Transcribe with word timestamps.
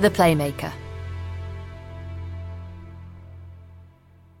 The 0.00 0.10
Playmaker. 0.10 0.72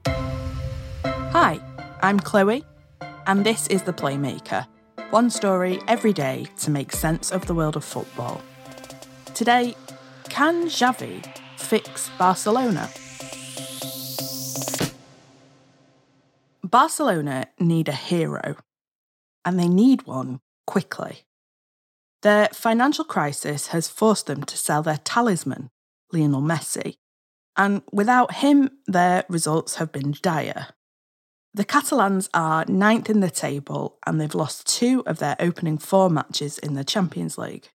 Hi, 0.06 1.58
I'm 2.00 2.20
Chloe, 2.20 2.64
and 3.26 3.44
this 3.44 3.66
is 3.66 3.82
The 3.82 3.92
Playmaker. 3.92 4.68
One 5.10 5.30
story 5.30 5.80
every 5.88 6.12
day 6.12 6.46
to 6.58 6.70
make 6.70 6.92
sense 6.92 7.32
of 7.32 7.46
the 7.46 7.54
world 7.54 7.74
of 7.74 7.84
football. 7.84 8.40
Today, 9.34 9.74
can 10.28 10.66
Xavi 10.66 11.26
fix 11.56 12.08
Barcelona? 12.16 12.88
Barcelona 16.62 17.48
need 17.58 17.88
a 17.88 17.92
hero, 17.92 18.54
and 19.44 19.58
they 19.58 19.68
need 19.68 20.06
one 20.06 20.38
quickly. 20.68 21.24
Their 22.22 22.48
financial 22.48 23.04
crisis 23.04 23.68
has 23.68 23.88
forced 23.88 24.26
them 24.26 24.42
to 24.44 24.56
sell 24.56 24.82
their 24.82 24.98
talisman, 24.98 25.70
Lionel 26.12 26.42
Messi, 26.42 26.96
and 27.56 27.82
without 27.92 28.34
him, 28.34 28.70
their 28.86 29.24
results 29.28 29.76
have 29.76 29.92
been 29.92 30.14
dire. 30.22 30.68
The 31.54 31.64
Catalans 31.64 32.28
are 32.32 32.64
ninth 32.68 33.10
in 33.10 33.20
the 33.20 33.30
table 33.30 33.98
and 34.06 34.20
they've 34.20 34.34
lost 34.34 34.66
two 34.66 35.02
of 35.06 35.18
their 35.18 35.34
opening 35.40 35.76
four 35.76 36.08
matches 36.08 36.58
in 36.58 36.74
the 36.74 36.84
Champions 36.84 37.36
League. 37.36 37.70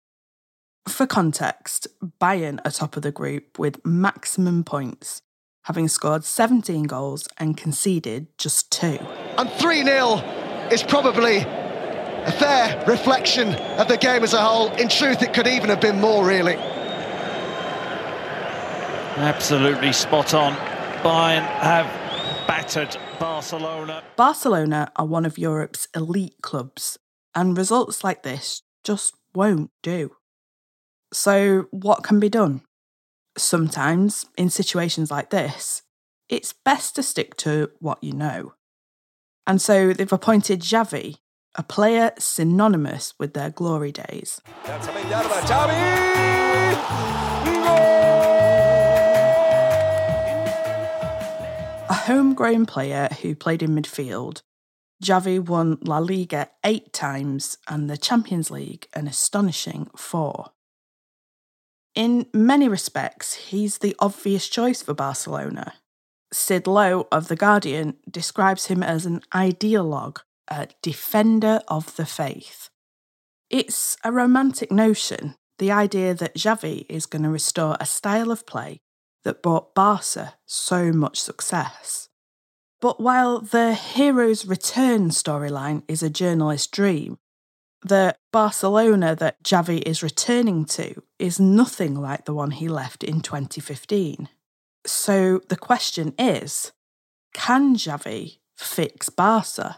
For 0.88 1.08
context, 1.08 1.88
Bayern 2.20 2.60
are 2.66 2.72
top 2.72 2.96
of 2.96 3.04
the 3.04 3.12
group 3.12 3.58
with 3.58 3.84
maximum 3.86 4.64
points, 4.64 5.22
having 5.64 5.88
scored 5.88 6.26
17 6.26 6.84
goals 6.84 7.28
and 7.38 7.58
conceded 7.58 8.28
just 8.38 8.72
two. 8.72 9.00
And 9.38 9.50
3 9.50 9.84
0 9.84 10.18
is 10.72 10.84
probably 10.84 11.46
a 12.26 12.32
fair 12.32 12.84
reflection 12.86 13.56
of 13.80 13.88
the 13.88 13.98
game 13.98 14.24
as 14.24 14.34
a 14.34 14.42
whole. 14.42 14.72
In 14.74 14.88
truth, 14.90 15.22
it 15.22 15.34
could 15.34 15.48
even 15.48 15.70
have 15.70 15.82
been 15.82 16.00
more, 16.00 16.26
really. 16.26 16.56
Absolutely 19.18 19.92
spot 19.94 20.34
on. 20.34 20.54
Bayern 21.04 21.44
have 21.60 21.88
battered 22.48 22.96
Barcelona. 23.20 24.04
Barcelona 24.16 24.92
are 24.96 25.06
one 25.06 25.26
of 25.26 25.38
Europe's 25.38 25.88
elite 25.96 26.36
clubs, 26.42 26.98
and 27.34 27.58
results 27.58 28.04
like 28.04 28.24
this 28.24 28.62
just 28.84 29.16
won't 29.34 29.72
do. 29.82 30.12
So, 31.14 31.68
what 31.72 32.04
can 32.04 32.20
be 32.20 32.30
done? 32.30 32.62
Sometimes, 33.38 34.26
in 34.38 34.50
situations 34.50 35.12
like 35.12 35.30
this, 35.30 35.82
it's 36.30 36.54
best 36.54 36.96
to 36.96 37.04
stick 37.04 37.36
to 37.38 37.72
what 37.80 38.04
you 38.04 38.14
know. 38.14 38.54
And 39.46 39.62
so 39.62 39.92
they've 39.92 40.12
appointed 40.12 40.62
Xavi, 40.62 41.18
a 41.56 41.64
player 41.64 42.12
synonymous 42.18 43.14
with 43.20 43.34
their 43.34 43.50
glory 43.50 43.92
days. 43.92 44.42
A 51.90 51.94
homegrown 51.94 52.66
player 52.66 53.10
who 53.22 53.36
played 53.36 53.62
in 53.62 53.76
midfield, 53.76 54.42
Xavi 55.04 55.40
won 55.40 55.78
La 55.82 55.98
Liga 55.98 56.50
eight 56.64 56.94
times 56.94 57.58
and 57.68 57.90
the 57.90 57.98
Champions 57.98 58.50
League 58.52 58.88
an 58.94 59.08
astonishing 59.08 59.90
four. 59.96 60.52
In 61.96 62.28
many 62.34 62.70
respects, 62.70 63.34
he's 63.34 63.80
the 63.80 63.96
obvious 64.00 64.48
choice 64.48 64.82
for 64.82 64.94
Barcelona. 64.94 65.74
Sid 66.32 66.66
Lowe 66.66 67.08
of 67.12 67.28
The 67.28 67.36
Guardian 67.36 67.98
describes 68.10 68.68
him 68.68 68.82
as 68.82 69.06
an 69.06 69.22
ideologue, 69.34 70.20
a 70.52 70.68
defender 70.82 71.62
of 71.68 71.96
the 71.96 72.06
faith. 72.06 72.70
It's 73.50 73.98
a 74.04 74.12
romantic 74.12 74.72
notion, 74.72 75.36
the 75.58 75.72
idea 75.72 76.14
that 76.14 76.36
Xavi 76.36 76.86
is 76.90 77.06
going 77.06 77.24
to 77.24 77.30
restore 77.30 77.78
a 77.80 77.86
style 77.86 78.32
of 78.32 78.46
play 78.46 78.82
that 79.24 79.42
brought 79.42 79.76
Barca 79.76 80.36
so 80.46 80.92
much 80.92 81.20
success. 81.20 82.10
But 82.80 83.00
while 83.00 83.40
the 83.40 83.74
hero's 83.74 84.46
return 84.46 85.10
storyline 85.10 85.84
is 85.88 86.02
a 86.02 86.10
journalist's 86.10 86.68
dream, 86.68 87.18
the 87.84 88.16
Barcelona 88.32 89.16
that 89.16 89.44
Xavi 89.44 89.82
is 89.84 90.04
returning 90.04 90.66
to 90.66 91.02
is 91.20 91.40
nothing 91.40 91.96
like 91.96 92.26
the 92.26 92.34
one 92.34 92.52
he 92.52 92.68
left 92.68 93.04
in 93.04 93.22
2015. 93.22 94.30
So 94.86 95.42
the 95.50 95.58
question 95.58 96.14
is 96.18 96.72
can 97.34 97.76
Xavi 97.76 98.40
fix 98.58 99.10
Barca? 99.10 99.78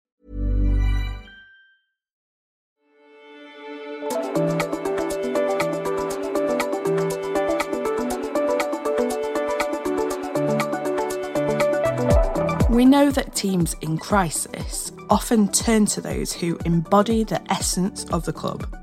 We 12.81 12.85
know 12.85 13.11
that 13.11 13.35
teams 13.35 13.75
in 13.81 13.99
crisis 13.99 14.91
often 15.07 15.51
turn 15.51 15.85
to 15.85 16.01
those 16.01 16.33
who 16.33 16.57
embody 16.65 17.23
the 17.23 17.39
essence 17.51 18.05
of 18.05 18.25
the 18.25 18.33
club. 18.33 18.75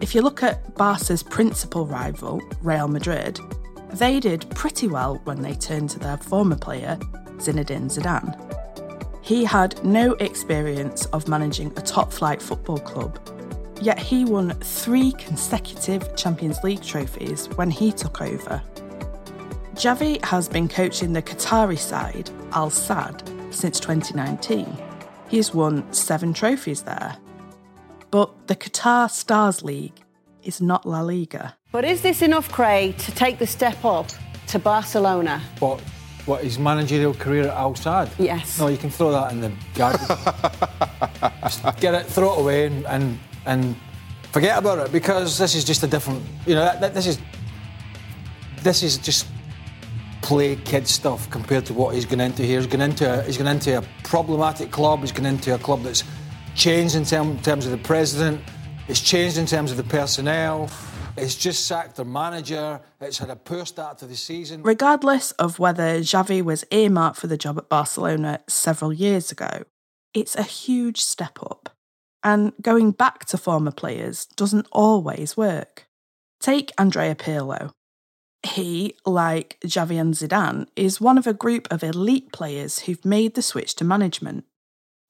If 0.00 0.12
you 0.12 0.22
look 0.22 0.42
at 0.42 0.74
Barca's 0.74 1.22
principal 1.22 1.86
rival, 1.86 2.42
Real 2.62 2.88
Madrid, 2.88 3.38
they 3.92 4.18
did 4.18 4.50
pretty 4.56 4.88
well 4.88 5.20
when 5.22 5.40
they 5.40 5.54
turned 5.54 5.90
to 5.90 6.00
their 6.00 6.16
former 6.16 6.56
player, 6.56 6.98
Zinedine 7.36 7.88
Zidane. 7.96 8.34
He 9.24 9.44
had 9.44 9.84
no 9.84 10.14
experience 10.14 11.06
of 11.06 11.28
managing 11.28 11.72
a 11.76 11.80
top 11.80 12.12
flight 12.12 12.42
football 12.42 12.78
club, 12.78 13.20
yet 13.80 14.00
he 14.00 14.24
won 14.24 14.50
three 14.58 15.12
consecutive 15.12 16.16
Champions 16.16 16.58
League 16.64 16.82
trophies 16.82 17.46
when 17.50 17.70
he 17.70 17.92
took 17.92 18.20
over. 18.20 18.60
Xavi 19.82 20.24
has 20.24 20.48
been 20.48 20.68
coaching 20.68 21.12
the 21.12 21.20
Qatari 21.20 21.76
side, 21.76 22.30
Al 22.52 22.70
Sadd, 22.70 23.20
since 23.52 23.80
2019. 23.80 24.64
He 25.28 25.38
has 25.38 25.52
won 25.52 25.92
seven 25.92 26.32
trophies 26.32 26.82
there. 26.82 27.16
But 28.12 28.46
the 28.46 28.54
Qatar 28.54 29.10
Stars 29.10 29.64
League 29.64 30.00
is 30.44 30.60
not 30.60 30.86
La 30.86 31.00
Liga. 31.00 31.56
But 31.72 31.84
is 31.84 32.00
this 32.00 32.22
enough, 32.22 32.48
Craig, 32.52 32.96
to 32.98 33.10
take 33.10 33.40
the 33.40 33.46
step 33.48 33.84
up 33.84 34.06
to 34.46 34.60
Barcelona? 34.60 35.42
But 35.58 35.80
what 36.26 36.44
his 36.44 36.60
managerial 36.60 37.14
career 37.14 37.48
at 37.48 37.56
Al 37.56 37.74
Sadd. 37.74 38.08
Yes. 38.20 38.60
No, 38.60 38.68
you 38.68 38.78
can 38.78 38.90
throw 38.90 39.10
that 39.10 39.32
in 39.32 39.40
the 39.40 39.50
garbage. 39.74 40.06
Get 41.80 41.94
it, 41.94 42.06
throw 42.06 42.34
it 42.34 42.38
away, 42.38 42.66
and, 42.66 42.86
and 42.86 43.18
and 43.46 43.76
forget 44.30 44.58
about 44.58 44.78
it 44.78 44.92
because 44.92 45.38
this 45.38 45.56
is 45.56 45.64
just 45.64 45.82
a 45.82 45.88
different. 45.88 46.22
You 46.46 46.54
know, 46.54 46.64
that, 46.66 46.80
that, 46.82 46.94
this 46.94 47.08
is 47.08 47.18
this 48.62 48.84
is 48.84 48.96
just 48.96 49.26
play 50.32 50.56
kid 50.56 50.88
stuff 50.88 51.28
compared 51.28 51.66
to 51.66 51.74
what 51.74 51.94
he's 51.94 52.06
going 52.06 52.18
into 52.20 52.42
here. 52.42 52.58
He's 52.58 52.66
going 52.66 52.80
into 52.80 53.04
a, 53.06 53.22
he's 53.22 53.36
going 53.36 53.54
into 53.54 53.76
a 53.76 53.82
problematic 54.02 54.70
club. 54.70 55.00
He's 55.00 55.12
going 55.12 55.26
into 55.26 55.54
a 55.54 55.58
club 55.58 55.82
that's 55.82 56.04
changed 56.54 56.94
in 56.94 57.04
term, 57.04 57.38
terms 57.40 57.66
of 57.66 57.72
the 57.72 57.76
president. 57.76 58.40
It's 58.88 59.02
changed 59.02 59.36
in 59.36 59.44
terms 59.44 59.70
of 59.70 59.76
the 59.76 59.84
personnel. 59.84 60.70
It's 61.18 61.34
just 61.34 61.66
sacked 61.66 61.96
their 61.96 62.06
manager. 62.06 62.80
It's 62.98 63.18
had 63.18 63.28
a 63.28 63.36
poor 63.36 63.66
start 63.66 63.98
to 63.98 64.06
the 64.06 64.16
season. 64.16 64.62
Regardless 64.62 65.32
of 65.32 65.58
whether 65.58 66.00
Xavi 66.00 66.40
was 66.40 66.64
earmarked 66.70 67.18
for 67.18 67.26
the 67.26 67.36
job 67.36 67.58
at 67.58 67.68
Barcelona 67.68 68.40
several 68.48 68.90
years 68.90 69.30
ago, 69.30 69.64
it's 70.14 70.34
a 70.34 70.44
huge 70.44 71.02
step 71.02 71.40
up. 71.42 71.68
And 72.24 72.54
going 72.62 72.92
back 72.92 73.26
to 73.26 73.36
former 73.36 73.70
players 73.70 74.24
doesn't 74.24 74.66
always 74.72 75.36
work. 75.36 75.84
Take 76.40 76.72
Andrea 76.78 77.14
Pirlo. 77.14 77.72
He, 78.44 78.96
like 79.06 79.58
Xavi 79.64 80.00
and 80.00 80.14
Zidane, 80.14 80.66
is 80.74 81.00
one 81.00 81.16
of 81.16 81.26
a 81.26 81.34
group 81.34 81.68
of 81.70 81.82
elite 81.82 82.32
players 82.32 82.80
who've 82.80 83.04
made 83.04 83.34
the 83.34 83.42
switch 83.42 83.76
to 83.76 83.84
management. 83.84 84.44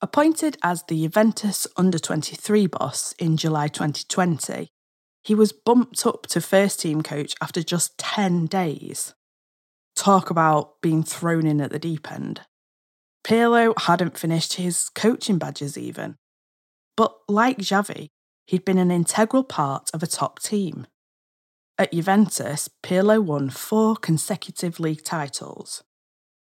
Appointed 0.00 0.58
as 0.62 0.82
the 0.82 1.00
Juventus 1.00 1.66
under 1.76 1.98
23 1.98 2.66
boss 2.66 3.12
in 3.18 3.36
July 3.36 3.68
2020, 3.68 4.68
he 5.24 5.34
was 5.34 5.52
bumped 5.52 6.04
up 6.04 6.26
to 6.26 6.40
first 6.40 6.80
team 6.80 7.02
coach 7.02 7.34
after 7.40 7.62
just 7.62 7.96
10 7.98 8.46
days. 8.46 9.14
Talk 9.94 10.30
about 10.30 10.80
being 10.82 11.02
thrown 11.02 11.46
in 11.46 11.60
at 11.60 11.70
the 11.70 11.78
deep 11.78 12.10
end. 12.10 12.42
Pirlo 13.24 13.78
hadn't 13.78 14.18
finished 14.18 14.54
his 14.54 14.88
coaching 14.88 15.38
badges 15.38 15.78
even. 15.78 16.16
But 16.96 17.16
like 17.28 17.58
Xavi, 17.58 18.08
he'd 18.46 18.64
been 18.64 18.78
an 18.78 18.90
integral 18.90 19.44
part 19.44 19.90
of 19.94 20.02
a 20.02 20.08
top 20.08 20.40
team. 20.40 20.86
At 21.82 21.92
Juventus, 21.92 22.70
Pirlo 22.84 23.20
won 23.20 23.50
four 23.50 23.96
consecutive 23.96 24.78
league 24.78 25.02
titles. 25.02 25.82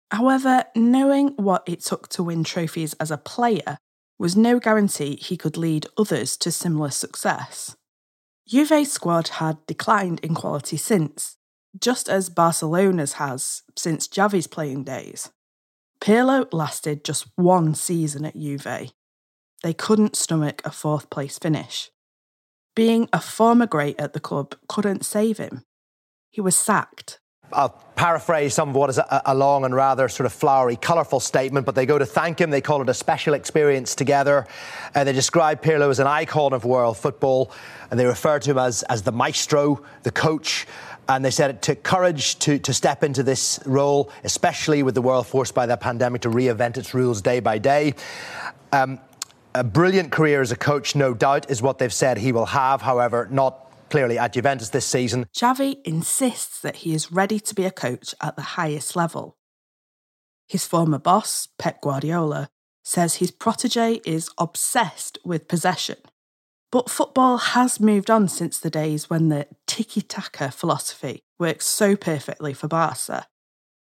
However, 0.09 0.63
knowing 0.74 1.33
what 1.35 1.68
it 1.68 1.81
took 1.81 2.07
to 2.12 2.24
win 2.24 2.45
trophies 2.45 2.94
as 2.94 3.12
a 3.12 3.18
player 3.18 3.77
was 4.18 4.38
no 4.38 4.57
guarantee 4.57 5.18
he 5.18 5.35
could 5.35 5.57
lead 5.57 5.85
others 5.97 6.38
to 6.38 6.50
similar 6.50 6.91
success. 6.91 7.75
Juve's 8.47 8.89
squad 8.89 9.27
had 9.27 9.57
declined 9.65 10.21
in 10.21 10.33
quality 10.33 10.77
since, 10.77 11.35
just 11.77 12.07
as 12.07 12.30
Barcelona's 12.30 13.13
has 13.13 13.63
since 13.75 14.07
Xavi's 14.07 14.47
playing 14.47 14.85
days. 14.85 15.30
Pirlo 16.00 16.47
lasted 16.53 17.03
just 17.03 17.27
one 17.35 17.75
season 17.75 18.23
at 18.23 18.38
Juve. 18.38 18.94
They 19.62 19.73
couldn't 19.73 20.15
stomach 20.15 20.62
a 20.63 20.71
fourth 20.71 21.09
place 21.09 21.38
finish. 21.38 21.91
Being 22.77 23.09
a 23.12 23.19
former 23.19 23.65
great 23.65 24.00
at 24.00 24.13
the 24.13 24.19
club 24.19 24.53
couldn't 24.69 25.03
save 25.03 25.39
him. 25.39 25.63
He 26.29 26.41
was 26.41 26.56
sacked 26.56 27.19
I'll 27.53 27.69
paraphrase 27.95 28.53
some 28.53 28.69
of 28.69 28.75
what 28.75 28.89
is 28.89 28.97
a, 28.97 29.21
a, 29.25 29.33
long 29.33 29.63
and 29.63 29.74
rather 29.74 30.09
sort 30.09 30.25
of 30.25 30.33
flowery, 30.33 30.75
colourful 30.75 31.21
statement, 31.21 31.65
but 31.65 31.75
they 31.75 31.85
go 31.85 31.97
to 31.97 32.06
thank 32.06 32.41
him. 32.41 32.50
They 32.50 32.62
call 32.62 32.81
it 32.81 32.89
a 32.89 32.94
special 32.94 33.33
experience 33.33 33.95
together. 33.95 34.47
Uh, 34.94 35.06
they 35.06 35.13
describe 35.13 35.62
Pirlo 35.62 35.89
as 35.89 36.00
an 36.00 36.07
icon 36.07 36.51
of 36.51 36.65
world 36.65 36.97
football, 36.97 37.51
and 37.89 38.00
they 38.00 38.06
refer 38.06 38.39
to 38.39 38.51
him 38.51 38.57
as, 38.57 38.83
as 38.83 39.03
the 39.03 39.13
maestro, 39.13 39.81
the 40.03 40.12
coach. 40.12 40.68
And 41.07 41.23
they 41.23 41.31
said 41.31 41.50
it 41.50 41.62
took 41.62 41.83
courage 41.83 42.38
to, 42.39 42.59
to 42.59 42.73
step 42.73 43.01
into 43.01 43.23
this 43.23 43.62
role, 43.65 44.12
especially 44.25 44.83
with 44.83 44.94
the 44.94 45.01
world 45.01 45.25
forced 45.25 45.56
by 45.56 45.65
the 45.65 45.77
pandemic 45.77 46.23
to 46.23 46.30
reinvent 46.30 46.77
its 46.77 46.94
rules 46.94 47.21
day 47.21 47.39
by 47.39 47.59
day. 47.59 47.95
Um, 48.73 49.00
a 49.57 49.63
brilliant 49.63 50.12
career 50.12 50.42
as 50.42 50.51
a 50.51 50.56
coach, 50.56 50.95
no 50.95 51.13
doubt, 51.13 51.50
is 51.50 51.62
what 51.62 51.80
they've 51.80 51.94
said 51.94 52.18
he 52.18 52.31
will 52.31 52.48
have. 52.48 52.81
However, 52.81 53.27
not 53.31 53.68
clearly 53.89 54.18
at 54.18 54.33
Juventus 54.33 54.69
this 54.69 54.86
season. 54.86 55.25
Xavi 55.36 55.77
insists 55.86 56.62
that 56.62 56.77
he 56.77 56.94
is 56.94 57.12
ready 57.12 57.39
to 57.39 57.56
be 57.56 57.63
a 57.63 57.71
coach 57.71 58.13
at 58.21 58.36
the 58.36 58.42
highest 58.42 58.95
level. 58.95 59.38
His 60.48 60.65
former 60.65 61.00
boss, 61.00 61.48
Pep 61.57 61.81
Guardiola, 61.81 62.50
says 62.83 63.15
his 63.15 63.31
protege 63.31 64.01
is 64.06 64.30
obsessed 64.38 65.18
with 65.25 65.48
possession. 65.48 65.98
But 66.71 66.89
football 66.89 67.38
has 67.38 67.80
moved 67.80 68.09
on 68.09 68.27
since 68.27 68.59
the 68.59 68.69
days 68.69 69.09
when 69.09 69.30
the 69.30 69.48
tiki 69.65 70.01
taka 70.01 70.51
philosophy 70.51 71.24
worked 71.39 71.63
so 71.63 71.95
perfectly 71.95 72.54
for 72.54 72.68
Barca. 72.68 73.27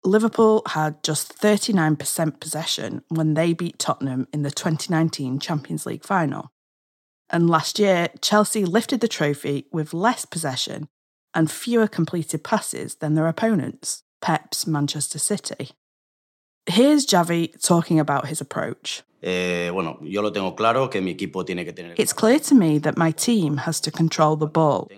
Liverpool 0.04 0.64
had 0.68 1.04
just 1.04 1.38
39% 1.38 2.40
possession 2.40 3.04
when 3.10 3.36
they 3.36 3.54
beat 3.54 3.78
Tottenham 3.78 4.28
in 4.34 4.42
the 4.42 4.50
2019 4.50 5.40
Champions 5.40 5.86
League 5.86 6.04
final. 6.04 6.52
And 7.30 7.50
last 7.50 7.80
year, 7.80 8.10
Chelsea 8.22 8.66
lifted 8.66 9.00
the 9.00 9.08
trophy 9.08 9.68
with 9.72 9.94
less 9.94 10.26
possession 10.26 10.90
and 11.34 11.50
fewer 11.50 11.88
completed 11.88 12.44
passes 12.44 12.96
than 12.96 13.14
their 13.14 13.28
opponents, 13.28 14.04
Pep's 14.22 14.68
Manchester 14.68 15.20
City. 15.20 15.72
Here's 16.66 17.06
Xavi 17.06 17.60
talking 17.62 18.00
about 18.00 18.28
his 18.28 18.42
approach. 18.42 19.04
Eh, 19.24 19.70
it's 21.98 22.14
clear 22.14 22.40
to 22.40 22.56
me 22.56 22.80
that 22.80 22.98
my 22.98 23.12
team 23.12 23.58
has 23.58 23.80
to 23.82 23.92
control 23.92 24.36
the 24.36 24.48
ball. 24.48 24.90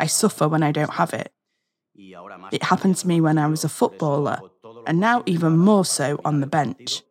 I 0.00 0.06
suffer 0.06 0.48
when 0.48 0.62
I 0.62 0.72
don't 0.72 0.94
have 0.94 1.12
it. 1.12 1.30
It 2.52 2.62
happened 2.62 2.96
to 2.98 3.08
me 3.08 3.20
when 3.20 3.38
I 3.38 3.46
was 3.46 3.64
a 3.64 3.68
footballer, 3.68 4.40
and 4.86 5.00
now 5.00 5.22
even 5.26 5.56
more 5.56 5.84
so 5.84 6.20
on 6.24 6.40
the 6.40 6.46
bench. 6.46 7.02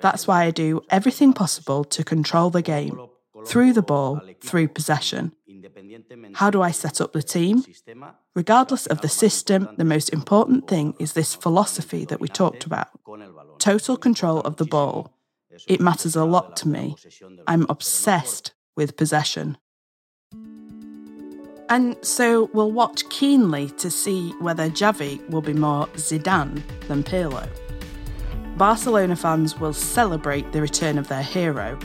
That's 0.00 0.26
why 0.26 0.44
I 0.44 0.50
do 0.50 0.82
everything 0.90 1.32
possible 1.32 1.84
to 1.84 2.02
control 2.02 2.50
the 2.50 2.62
game 2.62 2.98
through 3.46 3.72
the 3.74 3.82
ball, 3.82 4.20
through 4.40 4.68
possession. 4.68 5.32
How 6.34 6.50
do 6.50 6.62
I 6.62 6.70
set 6.70 7.00
up 7.00 7.12
the 7.12 7.22
team? 7.22 7.64
Regardless 8.34 8.86
of 8.86 9.00
the 9.00 9.08
system, 9.08 9.68
the 9.76 9.84
most 9.84 10.08
important 10.10 10.68
thing 10.68 10.94
is 10.98 11.12
this 11.12 11.34
philosophy 11.34 12.04
that 12.06 12.20
we 12.20 12.28
talked 12.28 12.64
about 12.64 12.88
total 13.58 13.96
control 13.96 14.40
of 14.40 14.56
the 14.56 14.64
ball. 14.64 15.12
It 15.66 15.80
matters 15.80 16.16
a 16.16 16.24
lot 16.24 16.56
to 16.58 16.68
me. 16.68 16.96
I'm 17.46 17.66
obsessed 17.68 18.52
with 18.76 18.96
possession. 18.96 19.56
And 21.68 21.96
so 22.00 22.48
we'll 22.52 22.72
watch 22.72 23.08
keenly 23.08 23.70
to 23.70 23.90
see 23.90 24.30
whether 24.40 24.70
Xavi 24.70 25.28
will 25.28 25.42
be 25.42 25.52
more 25.52 25.86
Zidane 25.94 26.62
than 26.86 27.02
Pirlo. 27.02 27.48
Barcelona 28.56 29.16
fans 29.16 29.58
will 29.58 29.72
celebrate 29.72 30.52
the 30.52 30.60
return 30.60 30.96
of 30.96 31.08
their 31.08 31.22
hero, 31.22 31.78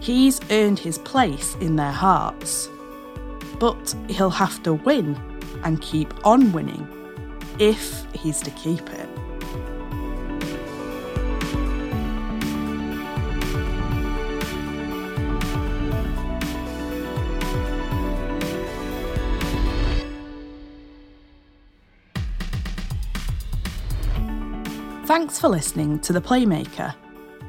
He's 0.00 0.40
earned 0.50 0.78
his 0.78 0.98
place 0.98 1.56
in 1.60 1.76
their 1.76 1.90
hearts. 1.90 2.68
But 3.58 3.94
he'll 4.08 4.30
have 4.30 4.62
to 4.64 4.74
win 4.74 5.16
and 5.64 5.80
keep 5.80 6.14
on 6.26 6.52
winning 6.52 6.86
if 7.58 8.04
he's 8.12 8.40
to 8.42 8.50
keep 8.52 8.88
it. 8.90 9.08
Thanks 25.06 25.38
for 25.38 25.46
listening 25.46 26.00
to 26.00 26.12
The 26.12 26.20
Playmaker. 26.20 26.92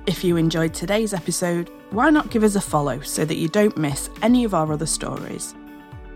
If 0.06 0.24
you 0.24 0.38
enjoyed 0.38 0.76
today's 0.76 1.12
episode, 1.12 1.72
why 1.90 2.12
not 2.12 2.30
give 2.30 2.44
us 2.44 2.54
a 2.54 2.62
follow 2.62 3.00
so 3.02 3.26
that 3.26 3.38
you 3.38 3.48
don't 3.48 3.76
miss 3.76 4.12
any 4.22 4.44
of 4.44 4.54
our 4.54 4.72
other 4.72 4.86
stories? 4.86 5.56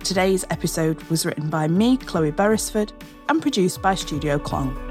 Today's 0.03 0.45
episode 0.51 1.01
was 1.05 1.25
written 1.25 1.49
by 1.49 1.67
me, 1.67 1.97
Chloe 1.97 2.29
Beresford, 2.29 2.93
and 3.27 3.41
produced 3.41 3.81
by 3.81 3.95
Studio 3.95 4.37
Klong. 4.37 4.90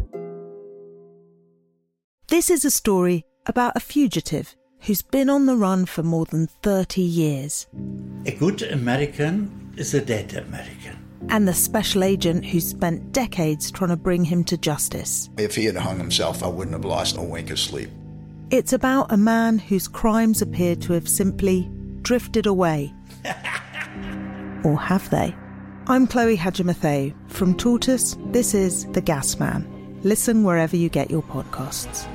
This 2.31 2.49
is 2.49 2.63
a 2.63 2.71
story 2.71 3.25
about 3.45 3.73
a 3.75 3.81
fugitive 3.81 4.55
who's 4.79 5.01
been 5.01 5.29
on 5.29 5.47
the 5.47 5.57
run 5.57 5.85
for 5.85 6.01
more 6.01 6.23
than 6.23 6.47
30 6.63 7.01
years. 7.01 7.67
A 8.25 8.31
good 8.31 8.61
American 8.61 9.73
is 9.75 9.93
a 9.93 9.99
dead 9.99 10.33
American. 10.35 10.97
And 11.27 11.45
the 11.45 11.53
special 11.53 12.05
agent 12.05 12.45
who 12.45 12.61
spent 12.61 13.11
decades 13.11 13.69
trying 13.69 13.89
to 13.89 13.97
bring 13.97 14.23
him 14.23 14.45
to 14.45 14.55
justice. 14.57 15.29
If 15.37 15.55
he 15.55 15.65
had 15.65 15.75
hung 15.75 15.97
himself, 15.97 16.41
I 16.41 16.47
wouldn't 16.47 16.73
have 16.73 16.85
lost 16.85 17.17
a 17.17 17.21
wink 17.21 17.49
of 17.51 17.59
sleep. 17.59 17.89
It's 18.49 18.71
about 18.71 19.11
a 19.11 19.17
man 19.17 19.59
whose 19.59 19.89
crimes 19.89 20.41
appear 20.41 20.77
to 20.77 20.93
have 20.93 21.09
simply 21.09 21.69
drifted 22.01 22.45
away. 22.45 22.93
or 24.63 24.79
have 24.79 25.09
they? 25.09 25.35
I'm 25.87 26.07
Chloe 26.07 26.37
Hadjimatheou. 26.37 27.13
From 27.29 27.57
Tortoise, 27.57 28.15
this 28.27 28.53
is 28.53 28.85
The 28.93 29.01
Gas 29.01 29.37
Man. 29.37 29.99
Listen 30.03 30.45
wherever 30.45 30.77
you 30.77 30.87
get 30.87 31.11
your 31.11 31.23
podcasts. 31.23 32.07